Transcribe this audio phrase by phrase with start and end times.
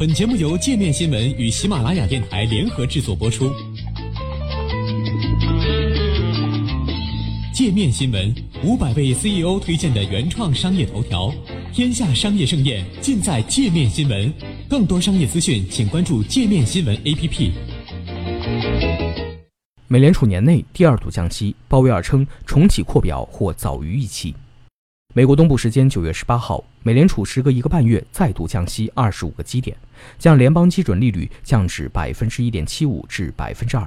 [0.00, 3.52] 本节目由界面新闻与喜马拉雅电台联合制作播出。
[7.52, 8.34] 界面新闻
[8.64, 11.30] 五百位 CEO 推荐的原创商业头条，
[11.74, 14.32] 天下商业盛宴尽在界面新闻。
[14.70, 17.50] 更多商业资讯，请关注界面新闻 APP。
[19.86, 24.34] 美联储年内第二度降息，鲍威尔称重启扩表或早于预期。
[25.12, 29.76] 美国东部时间九月十八号，美联储时隔一个半月再度降息二十五个基点，
[30.20, 33.84] 将联邦基准利率降至百分之一点七五至百分之二。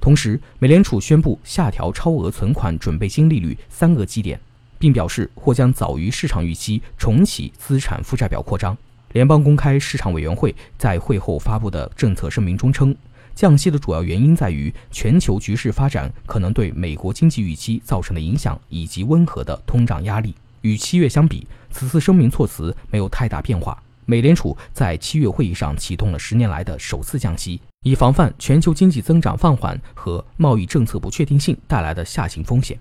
[0.00, 4.40] 同时，美联储宣布下调超额存款准备金利率三个基点，
[4.76, 8.76] 并表示或将早于市场预期重启资产负债表扩张。
[9.12, 12.92] 联邦公开市场委员会在会后发布的政策声明中称，
[13.36, 20.34] 降息的主要原因在于全球局势发展可能对美国经济预期造成的影响，以及温和的通胀压力。
[20.66, 23.80] 与七月相比，此次声明措辞没有太大变化。
[24.04, 32.76] 美联储在七月会议上启动了十年来的首次降息，以防范全球经济增长放缓和贸易政策不确定性带来的下行风险。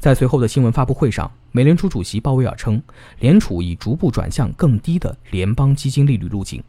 [0.00, 2.82] 在随后的新闻发布会上，美联储主席鲍威尔称，
[3.20, 6.60] 联储已逐步转向更低的联邦基金利率路径。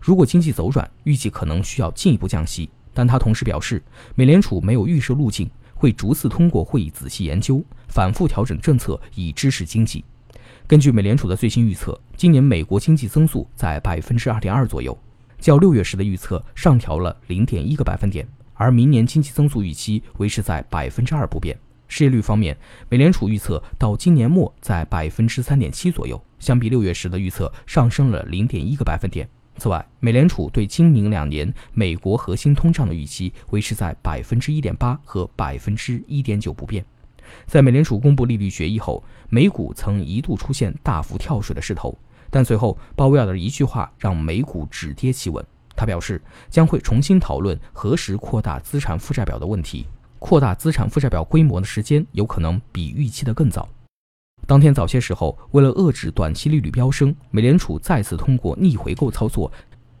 [0.00, 2.70] 如果经济走软，预计可能需要进一步降息。
[2.94, 3.82] 但他同时表示，
[4.14, 5.50] 美联储没有预设路径。
[5.78, 10.02] 会逐次通过会议仔细研究，反复调整政策以支持经济。
[10.68, 14.98] 根据美联储的最新预测，今年美国经济增速在百分之二点二左右，
[15.38, 18.26] 较六月时的预测上调了零点一个百分点。
[18.54, 21.56] 而明年经济增速预期维持在百分之二不变。
[21.86, 29.28] 失业率方面，美联储预测到今年末在百分之三点七左右，相比六月时的预测上升了零点一个百分点。
[29.58, 36.84] 此外，美联储对今明两年美国核心通胀的预期维持在百分之一点八和百分之一点九不变。
[37.46, 41.96] 在美联储公布利率决议后，美股曾一度出现大幅跳水的势头，
[42.30, 45.44] 但随后鲍威尔的一句话让美股止跌企稳。
[45.74, 49.86] 他表示将会重新讨论何时扩大资产负债表的问题，
[50.18, 53.68] 扩大资产负债表规模的时间有可能比预期的更早。
[54.46, 59.52] 当天早些时候，为了遏制短期利率飙升，美联储再次通过逆回购操作，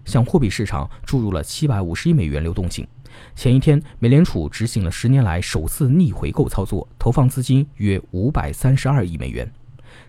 [0.04, 2.86] 向货币市场注入了七百五十亿美元流动性。
[3.34, 9.50] 前一天，美联储执行了十年来首次逆回购操作，投放资金约五百三十二亿美元。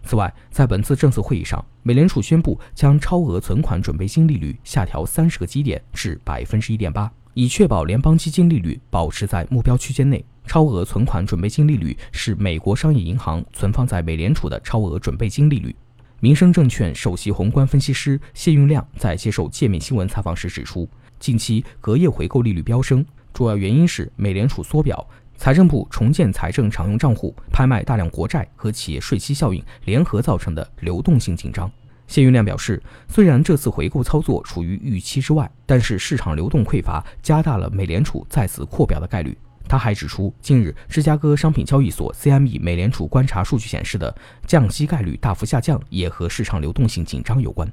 [0.03, 10.23] 此外，在本次政策会议上，美联储宣布将超额存款准备金利率下调三十个基点至百分之一点八，以确保联邦基金利率保持在目标区间内。
[10.45, 15.75] 超额存款准备金利率是美国商业银行存放在美联储的超额准备金利率。
[16.21, 31.71] 民生证券首席宏观分析师谢运亮在接受界面新闻采访时指出，近期隔夜回购利率飙升，主要原因是美联储缩表、财政部重建财政常用账户、拍卖大量国债和企业税期效应联合造成的流动性紧张。
[32.07, 39.37] 谢云亮表示，虽然这次回购操作处于预期之外，但是市场流动匮乏加大了美联储再次扩表的概率。
[39.67, 47.69] 他还指出，近日芝加哥商品交易所 CME 美联储观察数据显示的降息概率大幅下降，也和市场流动性紧张有关。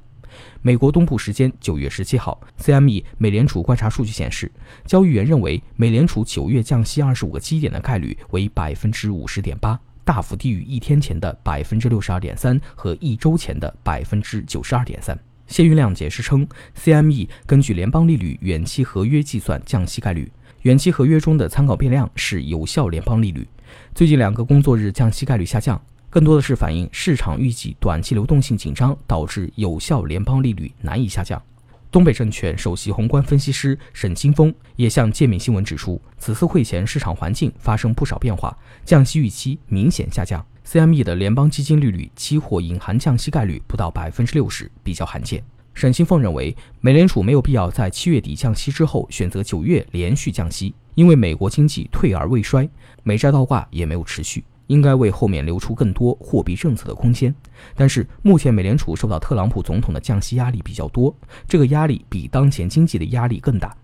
[0.63, 4.51] 美国东部时间九月十七号，CME 美联储观察数据显示，
[4.85, 15.19] 交易员认为美联储九月降息二十五个基点的概率为百分之五十点八，大幅低于一天前的百分之六十二点三和一周前的百分之九十二点三。
[15.47, 16.47] 谢运亮解释称
[16.79, 20.33] ，CME 根据联邦利率远期合约计算降息概率。
[20.63, 23.47] 远期合约中的参考变量是有效联邦利率，
[23.95, 25.79] 最近两个工作日降息概率下降，
[26.15, 31.43] 更多的是反映市场预计短期流动性紧张导致有效联邦利率难以下降。
[31.91, 40.47] 东北证券首席宏观分析师沈清峰也向界面新闻指出，此次会前市场环境发生不少变化，降息预期明显下降。
[40.65, 45.43] CME 的联邦基金利率期货隐含降息概率不到百分之六十，比较罕见。
[45.73, 52.71] 沈新凤认为，美联储没有必要在七月底降息之后选择九月连续降息，因为美国经济退而未衰，
[53.03, 57.35] 美债倒挂也没有持续，应该为后面留出更多货币政策的空间。
[57.75, 61.15] 但是目前美联储受到特朗普总统的降息压力比较多，
[61.47, 63.77] 这个压力比当前经济的压力更大。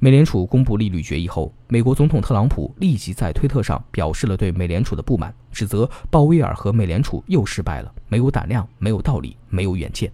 [0.00, 10.12] 美联储公布利率决议后，美国总统特朗普立即在推特上表示了对美联储的不满，指责鲍威尔和美联储又失败了，没有胆量，没有道理，没有远见。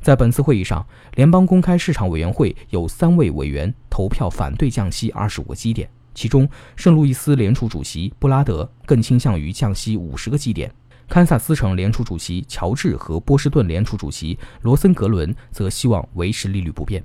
[0.00, 0.84] 在本次会议上，
[1.14, 10.72] 联邦公开市场委员会有三位委员投票反对降息二十五个基点，其中圣路易斯联储主席布拉德更倾向于降息五十个基点，
[11.08, 17.02] 堪萨斯城联储主席乔治和波士顿联储主席罗森格伦则希望维持利率不变。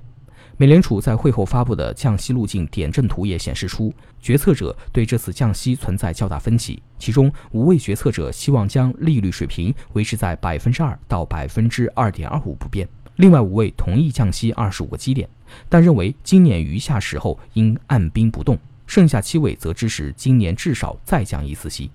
[0.56, 6.82] 美联储在会后发布的降息路径点阵图也显示出，决策者对这次降息存在较大分歧。
[6.98, 15.28] 其中，五位决策者希望将利率水平维持在百分之二到百分之二点二五不变，另外五位同意降息二十五个基点，
[15.68, 18.58] 但认为今年余下时候应按兵不动。
[18.88, 21.88] 剩下七位则支持今年至少再降一次息。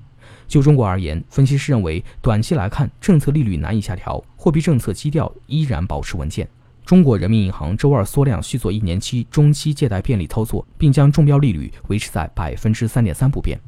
[0.48, 6.48] 就中国而言，分析师认为，短期来看，政策利率难以下调，货币政策基调依然保持稳健。
[6.86, 13.60] 中国人民银行周二缩量续做一年期中期借贷便利操作，并将中标利率维持在百分之三点三不变。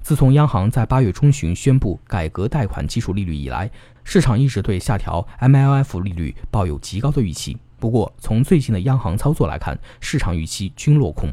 [0.00, 3.70] 自从央行在八月中旬宣布改革贷款基础利率以来，
[4.04, 7.56] 市场一直对下调 MLF 利率抱有极高的预期。
[7.78, 11.30] 不过，从最近的央行操作来看，市场预期均落空。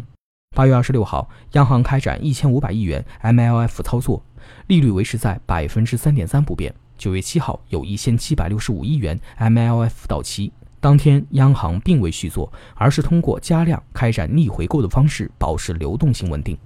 [0.57, 4.24] 八月二十六号，央行开展一千五百亿元 MLF 操作，
[4.65, 6.74] 利率维持在百分之三点三不变。
[6.98, 16.57] 九月七号，有一千七百六十五亿元 MLF 到期，当天央行并未续作，而是通过加量开展逆回购的方式，保持流动性稳定。